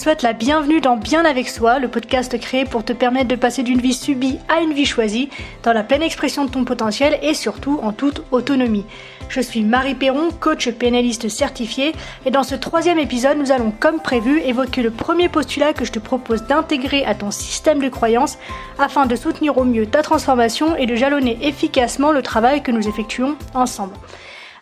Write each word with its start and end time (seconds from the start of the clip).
souhaite 0.00 0.22
la 0.22 0.32
bienvenue 0.32 0.80
dans 0.80 0.96
Bien 0.96 1.26
avec 1.26 1.46
soi, 1.46 1.78
le 1.78 1.88
podcast 1.88 2.40
créé 2.40 2.64
pour 2.64 2.82
te 2.82 2.94
permettre 2.94 3.28
de 3.28 3.36
passer 3.36 3.62
d'une 3.62 3.82
vie 3.82 3.92
subie 3.92 4.38
à 4.48 4.62
une 4.62 4.72
vie 4.72 4.86
choisie, 4.86 5.28
dans 5.62 5.74
la 5.74 5.82
pleine 5.82 6.02
expression 6.02 6.46
de 6.46 6.50
ton 6.50 6.64
potentiel 6.64 7.18
et 7.20 7.34
surtout 7.34 7.78
en 7.82 7.92
toute 7.92 8.22
autonomie. 8.30 8.86
Je 9.28 9.42
suis 9.42 9.62
Marie 9.62 9.94
Perron, 9.94 10.30
coach 10.30 10.70
pénaliste 10.70 11.28
certifié, 11.28 11.92
et 12.24 12.30
dans 12.30 12.44
ce 12.44 12.54
troisième 12.54 12.98
épisode, 12.98 13.36
nous 13.36 13.52
allons, 13.52 13.74
comme 13.78 14.00
prévu, 14.00 14.40
évoquer 14.40 14.80
le 14.80 14.90
premier 14.90 15.28
postulat 15.28 15.74
que 15.74 15.84
je 15.84 15.92
te 15.92 15.98
propose 15.98 16.44
d'intégrer 16.44 17.04
à 17.04 17.14
ton 17.14 17.30
système 17.30 17.82
de 17.82 17.90
croyances 17.90 18.38
afin 18.78 19.04
de 19.04 19.16
soutenir 19.16 19.58
au 19.58 19.64
mieux 19.64 19.84
ta 19.84 20.00
transformation 20.00 20.76
et 20.76 20.86
de 20.86 20.94
jalonner 20.94 21.36
efficacement 21.42 22.10
le 22.10 22.22
travail 22.22 22.62
que 22.62 22.72
nous 22.72 22.88
effectuons 22.88 23.36
ensemble. 23.52 23.92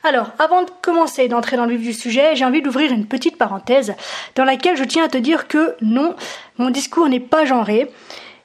Alors, 0.05 0.31
avant 0.39 0.63
de 0.63 0.71
commencer 0.81 1.29
d'entrer 1.29 1.57
dans 1.57 1.67
le 1.67 1.75
vif 1.75 1.89
du 1.89 1.93
sujet, 1.93 2.37
j'ai 2.37 2.45
envie 2.45 2.63
d'ouvrir 2.63 2.93
une 2.93 3.07
petite 3.07 3.37
parenthèse 3.37 3.95
dans 4.37 4.45
laquelle 4.45 4.77
je 4.77 4.85
tiens 4.85 5.05
à 5.05 5.09
te 5.09 5.19
dire 5.19 5.49
que 5.49 5.75
non, 5.81 6.15
mon 6.57 6.71
discours 6.71 7.09
n'est 7.09 7.21
pas 7.21 7.45
genré 7.45 7.91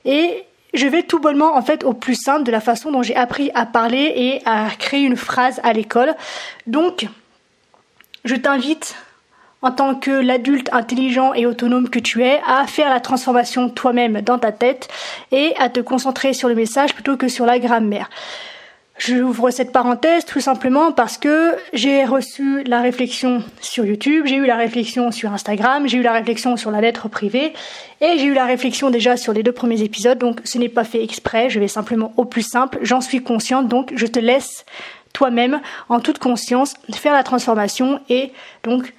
et 0.05 0.44
je 0.73 0.88
vais 0.88 1.03
tout 1.03 1.20
bonnement 1.20 1.55
en 1.55 1.61
fait 1.61 1.84
au 1.84 1.94
plus 1.94 2.16
simple 2.16 2.44
de 2.44 2.52
la 2.52 2.59
façon 2.59 2.91
dont 2.91 3.03
j'ai 3.03 3.16
appris 3.16 3.52
à 3.53 3.67
parler 3.67 4.11
et 4.16 4.41
à 4.45 4.67
créer 4.80 5.03
une 5.03 5.16
phrase 5.16 5.59
à 5.63 5.73
l'école. 5.73 6.16
Donc, 6.66 7.08
je 8.25 8.36
t'invite 8.36 8.95
en 9.61 9.72
tant 9.72 9.95
que 9.95 10.11
l'adulte 10.11 10.70
intelligent 10.73 11.33
et 11.33 11.45
autonome 11.45 11.89
que 11.89 11.99
tu 11.99 12.23
es, 12.23 12.42
à 12.45 12.67
faire 12.67 12.89
la 12.89 12.99
transformation 12.99 13.70
toi-même 13.70 14.22
dans 14.22 14.38
ta 14.38 14.52
tête 14.52 14.89
et 15.31 15.53
à 15.58 15.70
te 15.70 15.80
concentrer 15.80 16.33
sur 16.33 16.49
le 16.49 16.55
message 16.55 16.94
plutôt 16.94 17.16
que 17.16 17.30
sur 17.30 17.45
la 17.45 17.59
grammaire. 17.59 18.09
J'ouvre 18.99 19.49
cette 19.49 19.72
parenthèse 19.72 20.23
tout 20.23 20.39
simplement 20.39 20.91
parce 20.91 21.17
que 21.17 21.55
j'ai 21.73 22.05
reçu 22.05 22.63
la 22.63 22.80
réflexion 22.80 23.44
sur 23.59 23.86
YouTube, 23.86 24.25
j'ai 24.27 24.36
eu 24.36 24.45
la 24.45 24.55
réflexion 24.55 25.11
sur 25.11 25.33
Instagram, 25.33 25.88
j'ai 25.88 25.97
eu 25.97 26.03
la 26.03 26.13
réflexion 26.13 26.58
sur 26.58 26.69
la 26.69 26.80
lettre 26.80 27.09
privée 27.09 27.53
et 28.02 28.19
j'ai 28.19 28.25
eu 28.25 28.33
la 28.33 28.45
réflexion 28.45 28.91
déjà 28.91 29.17
sur 29.17 29.33
les 29.33 29.41
deux 29.41 29.52
premiers 29.52 29.81
épisodes. 29.81 30.19
Donc 30.19 30.41
ce 30.44 30.59
n'est 30.59 30.69
pas 30.69 30.83
fait 30.83 31.03
exprès, 31.03 31.49
je 31.49 31.59
vais 31.59 31.67
simplement 31.67 32.14
au 32.17 32.25
plus 32.25 32.44
simple. 32.44 32.77
J'en 32.83 33.02
suis 33.02 33.23
consciente, 33.23 33.67
donc 33.67 33.91
je 33.95 34.05
te 34.05 34.19
laisse 34.19 34.64
toi-même 35.11 35.59
en 35.89 35.99
toute 35.99 36.19
conscience 36.19 36.75
faire 36.94 37.14
la 37.14 37.23
transformation 37.23 37.99
et 38.09 38.31
donc 38.64 38.94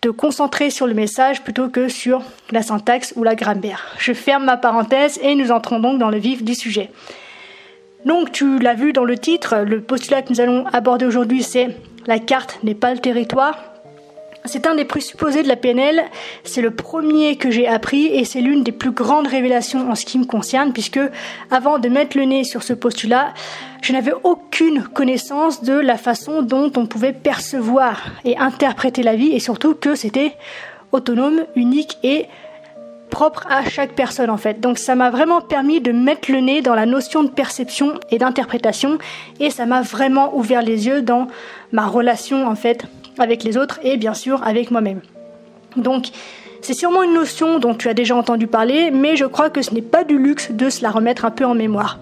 te 0.00 0.08
concentrer 0.08 0.70
sur 0.70 0.86
le 0.86 0.94
message 0.94 1.42
plutôt 1.42 1.68
que 1.68 1.88
sur 1.88 2.22
la 2.50 2.62
syntaxe 2.62 3.12
ou 3.16 3.22
la 3.22 3.36
grammaire. 3.36 3.94
Je 3.98 4.12
ferme 4.12 4.44
ma 4.44 4.56
parenthèse 4.56 5.20
et 5.22 5.34
nous 5.36 5.52
entrons 5.52 5.78
donc 5.78 5.98
dans 5.98 6.10
le 6.10 6.18
vif 6.18 6.42
du 6.42 6.54
sujet. 6.54 6.90
Donc 8.04 8.32
tu 8.32 8.58
l'as 8.58 8.74
vu 8.74 8.92
dans 8.92 9.04
le 9.04 9.18
titre, 9.18 9.58
le 9.58 9.80
postulat 9.82 10.22
que 10.22 10.30
nous 10.30 10.40
allons 10.40 10.64
aborder 10.72 11.04
aujourd'hui 11.04 11.42
c'est 11.42 11.68
la 12.06 12.18
carte 12.18 12.58
n'est 12.62 12.74
pas 12.74 12.94
le 12.94 12.98
territoire. 12.98 13.58
C'est 14.46 14.66
un 14.66 14.74
des 14.74 14.86
présupposés 14.86 15.42
de 15.42 15.48
la 15.48 15.56
PNL, 15.56 16.02
c'est 16.44 16.62
le 16.62 16.70
premier 16.70 17.36
que 17.36 17.50
j'ai 17.50 17.68
appris 17.68 18.06
et 18.06 18.24
c'est 18.24 18.40
l'une 18.40 18.64
des 18.64 18.72
plus 18.72 18.92
grandes 18.92 19.26
révélations 19.26 19.90
en 19.90 19.94
ce 19.94 20.06
qui 20.06 20.18
me 20.18 20.24
concerne 20.24 20.72
puisque 20.72 21.00
avant 21.50 21.78
de 21.78 21.90
mettre 21.90 22.16
le 22.16 22.24
nez 22.24 22.44
sur 22.44 22.62
ce 22.62 22.72
postulat, 22.72 23.34
je 23.82 23.92
n'avais 23.92 24.14
aucune 24.24 24.82
connaissance 24.82 25.62
de 25.62 25.74
la 25.74 25.98
façon 25.98 26.40
dont 26.40 26.72
on 26.76 26.86
pouvait 26.86 27.12
percevoir 27.12 28.00
et 28.24 28.38
interpréter 28.38 29.02
la 29.02 29.14
vie 29.14 29.32
et 29.32 29.40
surtout 29.40 29.74
que 29.74 29.94
c'était 29.94 30.32
autonome, 30.90 31.44
unique 31.54 31.98
et 32.02 32.26
propre 33.10 33.46
à 33.50 33.68
chaque 33.68 33.92
personne 33.92 34.30
en 34.30 34.36
fait. 34.36 34.60
Donc 34.60 34.78
ça 34.78 34.94
m'a 34.94 35.10
vraiment 35.10 35.40
permis 35.40 35.80
de 35.80 35.92
mettre 35.92 36.30
le 36.32 36.40
nez 36.40 36.62
dans 36.62 36.74
la 36.74 36.86
notion 36.86 37.22
de 37.22 37.28
perception 37.28 38.00
et 38.10 38.18
d'interprétation 38.18 38.98
et 39.40 39.50
ça 39.50 39.66
m'a 39.66 39.82
vraiment 39.82 40.34
ouvert 40.36 40.62
les 40.62 40.86
yeux 40.86 41.02
dans 41.02 41.26
ma 41.72 41.86
relation 41.86 42.46
en 42.46 42.54
fait 42.54 42.84
avec 43.18 43.44
les 43.44 43.58
autres 43.58 43.80
et 43.82 43.96
bien 43.96 44.14
sûr 44.14 44.42
avec 44.46 44.70
moi-même. 44.70 45.00
Donc 45.76 46.06
c'est 46.62 46.74
sûrement 46.74 47.02
une 47.02 47.14
notion 47.14 47.58
dont 47.58 47.74
tu 47.74 47.88
as 47.88 47.94
déjà 47.94 48.14
entendu 48.14 48.46
parler, 48.46 48.90
mais 48.90 49.16
je 49.16 49.24
crois 49.24 49.50
que 49.50 49.62
ce 49.62 49.72
n'est 49.74 49.82
pas 49.82 50.04
du 50.04 50.18
luxe 50.18 50.50
de 50.50 50.70
se 50.70 50.82
la 50.82 50.90
remettre 50.90 51.24
un 51.24 51.30
peu 51.30 51.44
en 51.44 51.54
mémoire. 51.54 51.98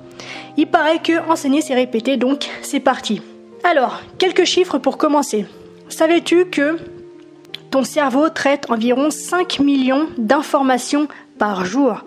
Il 0.56 0.66
paraît 0.66 0.98
que 0.98 1.28
enseigner 1.30 1.60
c'est 1.60 1.74
répéter, 1.74 2.16
donc 2.16 2.48
c'est 2.62 2.80
parti. 2.80 3.22
Alors, 3.64 4.00
quelques 4.18 4.44
chiffres 4.44 4.78
pour 4.78 4.98
commencer. 4.98 5.46
Savais-tu 5.88 6.46
que 6.46 6.76
ton 7.70 7.84
cerveau 7.84 8.28
traite 8.28 8.70
environ 8.70 9.10
5 9.10 9.60
millions 9.60 10.06
d'informations 10.16 11.08
par 11.38 11.64
jour, 11.64 12.04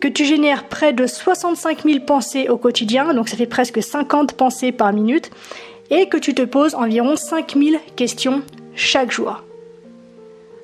que 0.00 0.08
tu 0.08 0.24
génères 0.24 0.64
près 0.64 0.92
de 0.92 1.06
65 1.06 1.84
000 1.84 2.00
pensées 2.00 2.48
au 2.48 2.56
quotidien, 2.56 3.14
donc 3.14 3.28
ça 3.28 3.36
fait 3.36 3.46
presque 3.46 3.82
50 3.82 4.34
pensées 4.34 4.72
par 4.72 4.92
minute, 4.92 5.30
et 5.90 6.08
que 6.08 6.16
tu 6.16 6.34
te 6.34 6.42
poses 6.42 6.74
environ 6.74 7.16
5 7.16 7.54
000 7.56 7.76
questions 7.96 8.42
chaque 8.74 9.12
jour. 9.12 9.42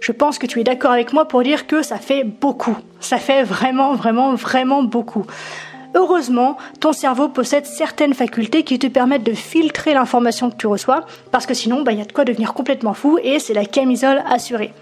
Je 0.00 0.12
pense 0.12 0.38
que 0.38 0.46
tu 0.46 0.60
es 0.60 0.64
d'accord 0.64 0.92
avec 0.92 1.12
moi 1.12 1.28
pour 1.28 1.42
dire 1.42 1.66
que 1.66 1.82
ça 1.82 1.98
fait 1.98 2.24
beaucoup. 2.24 2.76
Ça 3.00 3.18
fait 3.18 3.42
vraiment, 3.42 3.94
vraiment, 3.94 4.34
vraiment 4.34 4.82
beaucoup. 4.82 5.26
Heureusement, 5.94 6.56
ton 6.78 6.92
cerveau 6.92 7.28
possède 7.28 7.66
certaines 7.66 8.14
facultés 8.14 8.62
qui 8.62 8.78
te 8.78 8.86
permettent 8.86 9.24
de 9.24 9.32
filtrer 9.32 9.92
l'information 9.92 10.50
que 10.50 10.56
tu 10.56 10.68
reçois, 10.68 11.04
parce 11.32 11.46
que 11.46 11.54
sinon, 11.54 11.82
bah, 11.82 11.92
il 11.92 11.98
y 11.98 12.02
a 12.02 12.04
de 12.04 12.12
quoi 12.12 12.24
devenir 12.24 12.54
complètement 12.54 12.94
fou 12.94 13.18
et 13.22 13.38
c'est 13.40 13.54
la 13.54 13.64
camisole 13.64 14.22
assurée. 14.28 14.72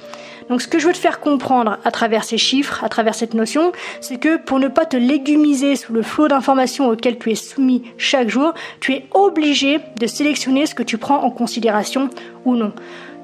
Donc 0.48 0.62
ce 0.62 0.68
que 0.68 0.78
je 0.78 0.86
veux 0.86 0.92
te 0.92 0.98
faire 0.98 1.20
comprendre 1.20 1.78
à 1.84 1.90
travers 1.90 2.24
ces 2.24 2.38
chiffres, 2.38 2.82
à 2.82 2.88
travers 2.88 3.14
cette 3.14 3.34
notion, 3.34 3.72
c'est 4.00 4.18
que 4.18 4.36
pour 4.38 4.58
ne 4.58 4.68
pas 4.68 4.86
te 4.86 4.96
légumiser 4.96 5.76
sous 5.76 5.92
le 5.92 6.02
flot 6.02 6.28
d'informations 6.28 6.88
auquel 6.88 7.18
tu 7.18 7.30
es 7.30 7.34
soumis 7.34 7.82
chaque 7.98 8.30
jour, 8.30 8.54
tu 8.80 8.94
es 8.94 9.06
obligé 9.12 9.80
de 9.98 10.06
sélectionner 10.06 10.66
ce 10.66 10.74
que 10.74 10.82
tu 10.82 10.96
prends 10.96 11.22
en 11.22 11.30
considération 11.30 12.08
ou 12.44 12.56
non. 12.56 12.72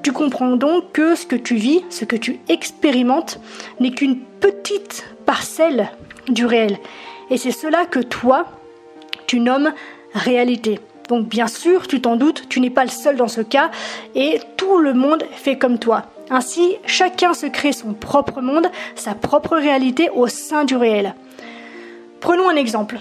Tu 0.03 0.11
comprends 0.11 0.55
donc 0.55 0.91
que 0.91 1.15
ce 1.15 1.25
que 1.25 1.35
tu 1.35 1.55
vis, 1.55 1.83
ce 1.89 2.05
que 2.05 2.15
tu 2.15 2.39
expérimentes, 2.47 3.39
n'est 3.79 3.91
qu'une 3.91 4.19
petite 4.39 5.05
parcelle 5.25 5.89
du 6.27 6.45
réel 6.45 6.77
et 7.29 7.37
c'est 7.37 7.51
cela 7.51 7.85
que 7.85 7.99
toi, 7.99 8.45
tu 9.27 9.39
nommes 9.39 9.73
réalité. 10.13 10.79
Donc 11.07 11.27
bien 11.27 11.47
sûr, 11.47 11.87
tu 11.87 12.01
t'en 12.01 12.15
doutes, 12.15 12.47
tu 12.49 12.59
n'es 12.59 12.69
pas 12.69 12.83
le 12.83 12.89
seul 12.89 13.15
dans 13.15 13.27
ce 13.27 13.41
cas, 13.41 13.69
et 14.15 14.39
tout 14.57 14.77
le 14.79 14.93
monde 14.93 15.23
fait 15.31 15.57
comme 15.57 15.77
toi. 15.79 16.03
Ainsi, 16.29 16.77
chacun 16.85 17.33
se 17.33 17.45
crée 17.45 17.71
son 17.71 17.93
propre 17.93 18.41
monde, 18.41 18.67
sa 18.95 19.13
propre 19.13 19.55
réalité 19.57 20.09
au 20.09 20.27
sein 20.27 20.63
du 20.63 20.75
réel. 20.75 21.13
Prenons 22.19 22.49
un 22.49 22.55
exemple. 22.55 22.97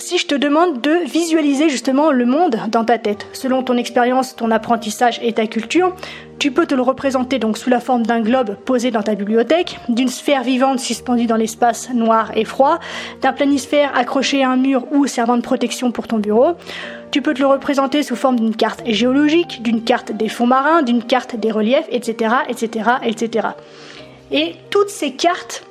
Si 0.00 0.16
je 0.16 0.26
te 0.28 0.36
demande 0.36 0.80
de 0.80 1.04
visualiser 1.06 1.68
justement 1.68 2.12
le 2.12 2.24
monde 2.24 2.56
dans 2.70 2.84
ta 2.84 2.98
tête, 2.98 3.26
selon 3.32 3.64
ton 3.64 3.76
expérience, 3.76 4.36
ton 4.36 4.52
apprentissage 4.52 5.18
et 5.22 5.32
ta 5.32 5.48
culture, 5.48 5.92
tu 6.38 6.52
peux 6.52 6.66
te 6.66 6.74
le 6.76 6.82
représenter 6.82 7.40
donc 7.40 7.58
sous 7.58 7.68
la 7.68 7.80
forme 7.80 8.04
d'un 8.04 8.20
globe 8.20 8.54
posé 8.64 8.92
dans 8.92 9.02
ta 9.02 9.16
bibliothèque, 9.16 9.80
d'une 9.88 10.08
sphère 10.08 10.44
vivante 10.44 10.78
suspendue 10.78 11.26
dans 11.26 11.36
l'espace 11.36 11.90
noir 11.92 12.30
et 12.36 12.44
froid, 12.44 12.78
d'un 13.22 13.32
planisphère 13.32 13.90
accroché 13.98 14.44
à 14.44 14.50
un 14.50 14.56
mur 14.56 14.86
ou 14.92 15.08
servant 15.08 15.36
de 15.36 15.42
protection 15.42 15.90
pour 15.90 16.06
ton 16.06 16.18
bureau. 16.18 16.52
Tu 17.10 17.20
peux 17.20 17.34
te 17.34 17.40
le 17.40 17.46
représenter 17.46 18.04
sous 18.04 18.16
forme 18.16 18.38
d'une 18.38 18.54
carte 18.54 18.82
géologique, 18.86 19.62
d'une 19.62 19.82
carte 19.82 20.12
des 20.12 20.28
fonds 20.28 20.46
marins, 20.46 20.82
d'une 20.82 21.02
carte 21.02 21.34
des 21.34 21.50
reliefs, 21.50 21.88
etc., 21.90 22.34
etc., 22.48 22.90
etc. 23.02 23.48
Et 24.30 24.54
toutes 24.70 24.90
ces 24.90 25.10
cartes 25.10 25.67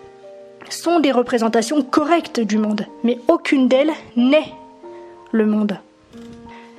sont 0.69 0.99
des 0.99 1.11
représentations 1.11 1.81
correctes 1.81 2.39
du 2.39 2.57
monde, 2.57 2.85
mais 3.03 3.19
aucune 3.27 3.67
d'elles 3.67 3.93
n'est 4.15 4.53
le 5.31 5.45
monde. 5.45 5.77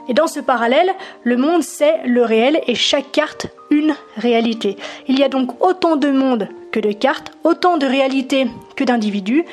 Et 0.09 0.15
dans 0.15 0.26
ce 0.26 0.41
parallèle, 0.41 0.91
le 1.22 1.36
monde 1.36 1.62
c'est 1.62 2.04
le 2.07 2.22
réel 2.22 2.60
et 2.66 2.74
chaque 2.74 3.12
carte 3.12 3.48
une 3.71 3.95
réalité. 4.16 4.77
Il 5.07 5.18
y 5.18 5.22
a 5.22 5.28
donc 5.28 5.62
autant 5.62 5.97
de 5.97 6.10
monde 6.10 6.48
que 6.72 6.80
de 6.80 6.92
cartes, 6.92 7.33
autant 7.45 7.77
de 7.77 7.86
réalités 7.86 8.47
que 8.77 8.84
d'individus, 8.84 9.45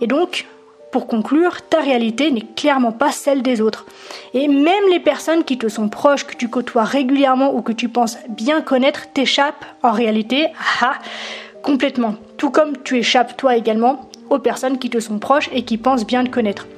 et 0.00 0.06
donc, 0.06 0.46
pour 0.92 1.06
conclure, 1.06 1.62
ta 1.62 1.80
réalité 1.80 2.30
n'est 2.30 2.46
clairement 2.56 2.92
pas 2.92 3.10
celle 3.10 3.42
des 3.42 3.60
autres. 3.60 3.84
Et 4.32 4.46
même 4.46 4.84
les 4.90 5.00
personnes 5.00 5.42
qui 5.42 5.58
te 5.58 5.68
sont 5.68 5.88
proches, 5.88 6.24
que 6.24 6.36
tu 6.36 6.48
côtoies 6.48 6.84
régulièrement 6.84 7.52
ou 7.54 7.62
que 7.62 7.72
tu 7.72 7.88
penses 7.88 8.18
bien 8.28 8.60
connaître, 8.60 9.08
t'échappent 9.12 9.64
en 9.82 9.90
réalité, 9.90 10.48
ah, 10.80 10.94
complètement. 11.64 12.14
Tout 12.36 12.50
comme 12.50 12.76
tu 12.84 12.98
échappes 12.98 13.36
toi 13.36 13.56
également 13.56 14.08
aux 14.30 14.38
personnes 14.38 14.78
qui 14.78 14.90
te 14.90 15.00
sont 15.00 15.18
proches 15.18 15.50
et 15.52 15.62
qui 15.62 15.78
pensent 15.78 16.06
bien 16.06 16.22
te 16.22 16.30
connaître. 16.30 16.68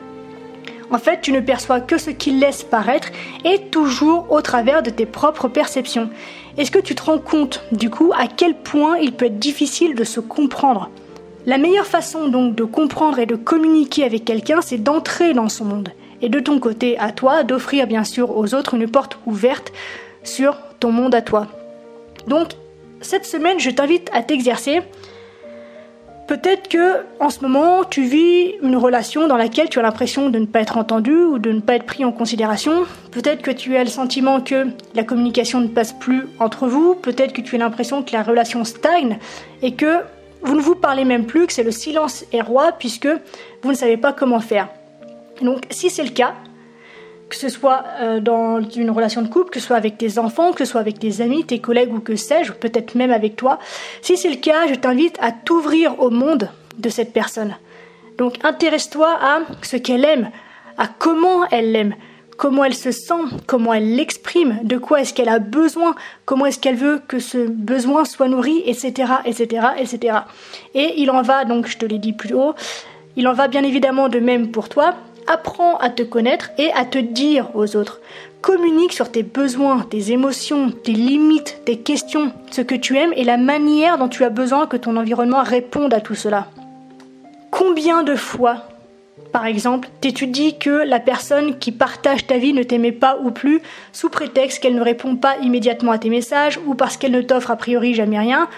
En 0.90 0.98
fait, 0.98 1.20
tu 1.20 1.32
ne 1.32 1.40
perçois 1.40 1.80
que 1.80 1.98
ce 1.98 2.10
qu'ils 2.10 2.38
laissent 2.38 2.62
paraître 2.62 3.08
et 3.44 3.58
toujours 3.70 4.30
au 4.30 4.40
travers 4.40 4.84
de 4.84 4.90
tes 4.90 5.04
propres 5.04 5.48
perceptions. 5.48 6.08
Est-ce 6.56 6.70
que 6.70 6.78
tu 6.78 6.94
te 6.94 7.02
rends 7.02 7.18
compte 7.18 7.64
du 7.72 7.90
coup 7.90 8.12
à 8.16 8.28
quel 8.28 8.54
point 8.54 8.96
il 8.98 9.12
peut 9.12 9.26
être 9.26 9.40
difficile 9.40 9.96
de 9.96 10.04
se 10.04 10.20
comprendre? 10.20 10.88
La 11.44 11.58
meilleure 11.58 11.86
façon 11.86 12.28
donc 12.28 12.54
de 12.54 12.64
comprendre 12.64 13.18
et 13.18 13.26
de 13.26 13.36
communiquer 13.36 14.04
avec 14.04 14.24
quelqu'un, 14.24 14.60
c'est 14.62 14.78
d'entrer 14.78 15.34
dans 15.34 15.48
son 15.48 15.64
monde. 15.64 15.88
Et 16.22 16.28
de 16.28 16.40
ton 16.40 16.60
côté, 16.60 16.96
à 16.98 17.10
toi, 17.10 17.42
d'offrir 17.42 17.88
bien 17.88 18.04
sûr 18.04 18.36
aux 18.36 18.54
autres 18.54 18.74
une 18.74 18.88
porte 18.88 19.18
ouverte 19.26 19.72
sur 20.22 20.56
ton 20.78 20.92
monde 20.92 21.14
à 21.14 21.22
toi. 21.22 21.48
Donc, 22.28 22.52
cette 23.00 23.26
semaine, 23.26 23.60
je 23.60 23.70
t'invite 23.70 24.10
à 24.12 24.22
t'exercer 24.22 24.82
Peut-être 26.26 26.68
que 26.68 27.04
en 27.20 27.30
ce 27.30 27.40
moment, 27.40 27.84
tu 27.84 28.02
vis 28.02 28.54
une 28.60 28.74
relation 28.74 29.28
dans 29.28 29.36
laquelle 29.36 29.68
tu 29.68 29.78
as 29.78 29.82
l'impression 29.82 30.28
de 30.28 30.40
ne 30.40 30.46
pas 30.46 30.60
être 30.60 30.76
entendu 30.76 31.14
ou 31.14 31.38
de 31.38 31.52
ne 31.52 31.60
pas 31.60 31.76
être 31.76 31.86
pris 31.86 32.04
en 32.04 32.10
considération. 32.10 32.84
Peut-être 33.12 33.42
que 33.42 33.52
tu 33.52 33.76
as 33.76 33.84
le 33.84 33.90
sentiment 33.90 34.40
que 34.40 34.66
la 34.94 35.04
communication 35.04 35.60
ne 35.60 35.68
passe 35.68 35.92
plus 35.92 36.24
entre 36.40 36.66
vous. 36.66 36.96
Peut-être 36.96 37.32
que 37.32 37.40
tu 37.40 37.54
as 37.54 37.58
l'impression 37.58 38.02
que 38.02 38.12
la 38.12 38.24
relation 38.24 38.64
stagne 38.64 39.18
et 39.62 39.74
que 39.74 40.00
vous 40.42 40.56
ne 40.56 40.60
vous 40.60 40.74
parlez 40.74 41.04
même 41.04 41.26
plus, 41.26 41.46
que 41.46 41.52
c'est 41.52 41.62
le 41.62 41.70
silence 41.70 42.24
est 42.32 42.40
roi 42.40 42.72
puisque 42.72 43.08
vous 43.62 43.70
ne 43.70 43.76
savez 43.76 43.96
pas 43.96 44.12
comment 44.12 44.40
faire. 44.40 44.68
Donc 45.42 45.62
si 45.70 45.90
c'est 45.90 46.04
le 46.04 46.10
cas, 46.10 46.34
que 47.28 47.36
ce 47.36 47.48
soit 47.48 47.84
euh, 48.00 48.20
dans 48.20 48.60
une 48.62 48.90
relation 48.90 49.22
de 49.22 49.28
couple, 49.28 49.50
que 49.50 49.60
ce 49.60 49.66
soit 49.66 49.76
avec 49.76 49.98
tes 49.98 50.18
enfants, 50.18 50.52
que 50.52 50.64
ce 50.64 50.70
soit 50.70 50.80
avec 50.80 50.98
tes 50.98 51.20
amis, 51.20 51.44
tes 51.44 51.58
collègues 51.58 51.92
ou 51.92 52.00
que 52.00 52.16
sais-je, 52.16 52.52
peut-être 52.52 52.94
même 52.94 53.10
avec 53.10 53.36
toi, 53.36 53.58
si 54.02 54.16
c'est 54.16 54.30
le 54.30 54.36
cas, 54.36 54.66
je 54.68 54.74
t'invite 54.74 55.16
à 55.20 55.32
t'ouvrir 55.32 56.00
au 56.00 56.10
monde 56.10 56.48
de 56.78 56.88
cette 56.88 57.12
personne. 57.12 57.56
Donc 58.18 58.36
intéresse-toi 58.44 59.18
à 59.20 59.40
ce 59.62 59.76
qu'elle 59.76 60.04
aime, 60.04 60.30
à 60.78 60.86
comment 60.86 61.46
elle 61.50 61.72
l'aime, 61.72 61.94
comment 62.36 62.64
elle 62.64 62.74
se 62.74 62.92
sent, 62.92 63.14
comment 63.46 63.74
elle 63.74 63.96
l'exprime, 63.96 64.60
de 64.62 64.76
quoi 64.76 65.00
est-ce 65.00 65.12
qu'elle 65.12 65.28
a 65.28 65.38
besoin, 65.38 65.94
comment 66.24 66.46
est-ce 66.46 66.58
qu'elle 66.58 66.76
veut 66.76 67.00
que 67.08 67.18
ce 67.18 67.46
besoin 67.46 68.04
soit 68.04 68.28
nourri, 68.28 68.62
etc., 68.66 69.12
etc., 69.24 69.66
etc. 69.78 70.18
Et 70.74 70.94
il 70.98 71.10
en 71.10 71.22
va, 71.22 71.44
donc 71.44 71.66
je 71.66 71.76
te 71.76 71.86
l'ai 71.86 71.98
dit 71.98 72.12
plus 72.12 72.34
haut, 72.34 72.54
il 73.16 73.26
en 73.26 73.32
va 73.32 73.48
bien 73.48 73.64
évidemment 73.64 74.08
de 74.08 74.20
même 74.20 74.50
pour 74.50 74.68
toi. 74.68 74.94
Apprends 75.28 75.76
à 75.78 75.90
te 75.90 76.02
connaître 76.02 76.50
et 76.56 76.70
à 76.72 76.84
te 76.84 76.98
dire 76.98 77.50
aux 77.54 77.74
autres. 77.76 78.00
Communique 78.42 78.92
sur 78.92 79.10
tes 79.10 79.24
besoins, 79.24 79.80
tes 79.90 80.12
émotions, 80.12 80.70
tes 80.70 80.92
limites, 80.92 81.60
tes 81.64 81.78
questions, 81.78 82.30
ce 82.52 82.60
que 82.60 82.76
tu 82.76 82.96
aimes 82.96 83.12
et 83.16 83.24
la 83.24 83.36
manière 83.36 83.98
dont 83.98 84.08
tu 84.08 84.22
as 84.22 84.30
besoin 84.30 84.66
que 84.66 84.76
ton 84.76 84.96
environnement 84.96 85.42
réponde 85.42 85.92
à 85.94 86.00
tout 86.00 86.14
cela. 86.14 86.46
Combien 87.50 88.02
de 88.02 88.14
fois 88.14 88.68
par 89.32 89.46
exemple, 89.46 89.88
t'étudies 90.00 90.58
que 90.58 90.70
la 90.70 91.00
personne 91.00 91.58
qui 91.58 91.72
partage 91.72 92.26
ta 92.26 92.38
vie 92.38 92.54
ne 92.54 92.62
t'aimait 92.62 92.92
pas 92.92 93.18
ou 93.22 93.30
plus 93.30 93.60
sous 93.92 94.08
prétexte 94.08 94.62
qu'elle 94.62 94.74
ne 94.74 94.82
répond 94.82 95.16
pas 95.16 95.36
immédiatement 95.42 95.92
à 95.92 95.98
tes 95.98 96.08
messages 96.08 96.58
ou 96.66 96.74
parce 96.74 96.96
qu'elle 96.96 97.12
ne 97.12 97.20
t'offre 97.20 97.50
a 97.50 97.56
priori 97.56 97.92
jamais 97.92 98.18
rien 98.18 98.48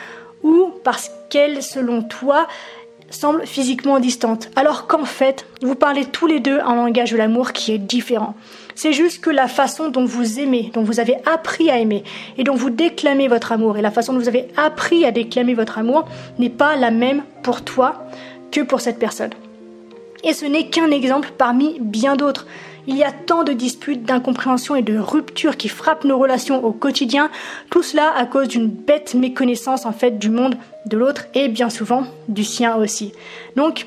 ou 0.42 0.70
parce 0.84 1.10
qu'elle, 1.30 1.62
selon 1.62 2.02
toi, 2.02 2.46
semble 3.10 3.46
physiquement 3.46 4.00
distante, 4.00 4.50
alors 4.56 4.86
qu'en 4.86 5.04
fait, 5.04 5.46
vous 5.62 5.74
parlez 5.74 6.04
tous 6.04 6.26
les 6.26 6.40
deux 6.40 6.60
un 6.60 6.74
langage 6.74 7.12
de 7.12 7.16
l'amour 7.16 7.52
qui 7.52 7.72
est 7.72 7.78
différent. 7.78 8.34
C'est 8.74 8.92
juste 8.92 9.20
que 9.20 9.30
la 9.30 9.48
façon 9.48 9.88
dont 9.88 10.04
vous 10.04 10.38
aimez, 10.38 10.70
dont 10.72 10.82
vous 10.82 11.00
avez 11.00 11.16
appris 11.26 11.70
à 11.70 11.78
aimer 11.78 12.04
et 12.36 12.44
dont 12.44 12.54
vous 12.54 12.70
déclamez 12.70 13.26
votre 13.26 13.50
amour 13.50 13.76
et 13.76 13.82
la 13.82 13.90
façon 13.90 14.12
dont 14.12 14.20
vous 14.20 14.28
avez 14.28 14.48
appris 14.56 15.04
à 15.04 15.10
déclamer 15.10 15.54
votre 15.54 15.78
amour 15.78 16.04
n'est 16.38 16.48
pas 16.48 16.76
la 16.76 16.90
même 16.90 17.22
pour 17.42 17.62
toi 17.62 18.04
que 18.52 18.60
pour 18.60 18.80
cette 18.80 18.98
personne. 18.98 19.30
Et 20.22 20.32
ce 20.32 20.44
n'est 20.44 20.68
qu'un 20.68 20.90
exemple 20.90 21.30
parmi 21.36 21.78
bien 21.80 22.14
d'autres. 22.14 22.46
Il 22.90 22.96
y 22.96 23.04
a 23.04 23.12
tant 23.12 23.44
de 23.44 23.52
disputes, 23.52 24.04
d'incompréhensions 24.04 24.74
et 24.74 24.80
de 24.80 24.96
ruptures 24.98 25.58
qui 25.58 25.68
frappent 25.68 26.04
nos 26.04 26.16
relations 26.16 26.64
au 26.64 26.72
quotidien, 26.72 27.28
tout 27.68 27.82
cela 27.82 28.14
à 28.16 28.24
cause 28.24 28.48
d'une 28.48 28.66
bête 28.66 29.12
méconnaissance 29.12 29.84
en 29.84 29.92
fait 29.92 30.18
du 30.18 30.30
monde 30.30 30.56
de 30.86 30.96
l'autre 30.96 31.26
et 31.34 31.48
bien 31.48 31.68
souvent 31.68 32.04
du 32.28 32.44
sien 32.44 32.76
aussi. 32.76 33.12
Donc, 33.56 33.86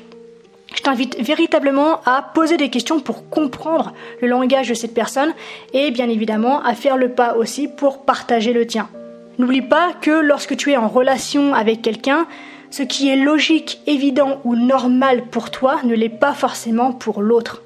je 0.76 0.82
t'invite 0.82 1.20
véritablement 1.20 2.00
à 2.06 2.22
poser 2.32 2.56
des 2.56 2.70
questions 2.70 3.00
pour 3.00 3.28
comprendre 3.28 3.92
le 4.20 4.28
langage 4.28 4.68
de 4.68 4.74
cette 4.74 4.94
personne 4.94 5.34
et 5.72 5.90
bien 5.90 6.08
évidemment 6.08 6.62
à 6.62 6.76
faire 6.76 6.96
le 6.96 7.08
pas 7.08 7.34
aussi 7.34 7.66
pour 7.66 8.04
partager 8.04 8.52
le 8.52 8.68
tien. 8.68 8.88
N'oublie 9.36 9.62
pas 9.62 9.94
que 10.00 10.12
lorsque 10.12 10.56
tu 10.56 10.70
es 10.70 10.76
en 10.76 10.86
relation 10.86 11.54
avec 11.54 11.82
quelqu'un, 11.82 12.28
ce 12.70 12.84
qui 12.84 13.08
est 13.08 13.16
logique, 13.16 13.80
évident 13.88 14.40
ou 14.44 14.54
normal 14.54 15.24
pour 15.24 15.50
toi 15.50 15.80
ne 15.82 15.96
l'est 15.96 16.08
pas 16.08 16.34
forcément 16.34 16.92
pour 16.92 17.20
l'autre. 17.20 17.62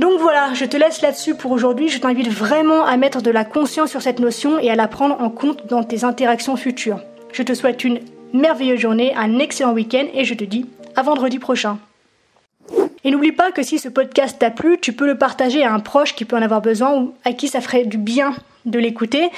Donc 0.00 0.18
voilà, 0.18 0.54
je 0.54 0.64
te 0.64 0.78
laisse 0.78 1.02
là-dessus 1.02 1.34
pour 1.34 1.52
aujourd'hui. 1.52 1.90
Je 1.90 1.98
t'invite 1.98 2.30
vraiment 2.30 2.86
à 2.86 2.96
mettre 2.96 3.20
de 3.20 3.30
la 3.30 3.44
conscience 3.44 3.90
sur 3.90 4.00
cette 4.00 4.18
notion 4.18 4.58
et 4.58 4.70
à 4.70 4.74
la 4.74 4.88
prendre 4.88 5.20
en 5.20 5.28
compte 5.28 5.66
dans 5.66 5.84
tes 5.84 6.04
interactions 6.04 6.56
futures. 6.56 7.00
Je 7.34 7.42
te 7.42 7.52
souhaite 7.52 7.84
une 7.84 8.00
merveilleuse 8.32 8.80
journée, 8.80 9.14
un 9.14 9.38
excellent 9.38 9.74
week-end 9.74 10.06
et 10.14 10.24
je 10.24 10.32
te 10.32 10.44
dis 10.44 10.64
à 10.96 11.02
vendredi 11.02 11.38
prochain. 11.38 11.78
Et 13.04 13.10
n'oublie 13.10 13.32
pas 13.32 13.52
que 13.52 13.62
si 13.62 13.78
ce 13.78 13.90
podcast 13.90 14.38
t'a 14.38 14.50
plu, 14.50 14.78
tu 14.80 14.94
peux 14.94 15.06
le 15.06 15.18
partager 15.18 15.64
à 15.64 15.74
un 15.74 15.80
proche 15.80 16.14
qui 16.14 16.24
peut 16.24 16.36
en 16.36 16.42
avoir 16.42 16.62
besoin 16.62 16.98
ou 16.98 17.12
à 17.26 17.34
qui 17.34 17.48
ça 17.48 17.60
ferait 17.60 17.84
du 17.84 17.98
bien 17.98 18.34
de 18.64 18.78
l'écouter. 18.78 19.28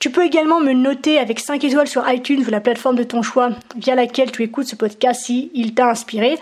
Tu 0.00 0.10
peux 0.10 0.24
également 0.24 0.58
me 0.58 0.72
noter 0.72 1.20
avec 1.20 1.38
5 1.38 1.62
étoiles 1.62 1.86
sur 1.86 2.10
iTunes 2.10 2.42
ou 2.44 2.50
la 2.50 2.60
plateforme 2.60 2.96
de 2.96 3.04
ton 3.04 3.22
choix 3.22 3.50
via 3.76 3.94
laquelle 3.94 4.32
tu 4.32 4.42
écoutes 4.42 4.66
ce 4.66 4.74
podcast 4.74 5.22
si 5.26 5.52
il 5.54 5.74
t'a 5.74 5.88
inspiré. 5.88 6.40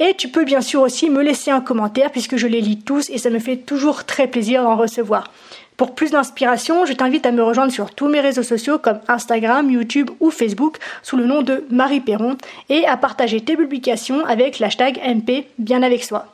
Et 0.00 0.14
tu 0.14 0.28
peux 0.28 0.44
bien 0.44 0.60
sûr 0.60 0.80
aussi 0.80 1.08
me 1.08 1.22
laisser 1.22 1.50
un 1.50 1.60
commentaire 1.60 2.10
puisque 2.10 2.36
je 2.36 2.46
les 2.46 2.60
lis 2.60 2.80
tous 2.80 3.10
et 3.10 3.18
ça 3.18 3.30
me 3.30 3.38
fait 3.38 3.56
toujours 3.56 4.04
très 4.04 4.26
plaisir 4.26 4.62
d'en 4.62 4.76
recevoir. 4.76 5.30
Pour 5.76 5.94
plus 5.94 6.12
d'inspiration, 6.12 6.86
je 6.86 6.92
t'invite 6.92 7.26
à 7.26 7.32
me 7.32 7.42
rejoindre 7.42 7.72
sur 7.72 7.94
tous 7.94 8.08
mes 8.08 8.20
réseaux 8.20 8.42
sociaux 8.42 8.78
comme 8.78 9.00
Instagram, 9.08 9.70
YouTube 9.70 10.10
ou 10.20 10.30
Facebook 10.30 10.78
sous 11.02 11.16
le 11.16 11.26
nom 11.26 11.42
de 11.42 11.64
Marie 11.70 12.00
Perron 12.00 12.36
et 12.68 12.86
à 12.86 12.96
partager 12.96 13.40
tes 13.40 13.56
publications 13.56 14.24
avec 14.24 14.58
l'hashtag 14.58 15.00
MP 15.04 15.46
bien 15.58 15.82
avec 15.82 16.04
soi. 16.04 16.33